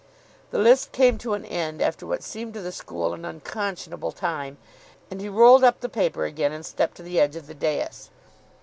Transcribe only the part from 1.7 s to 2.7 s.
after what seemed to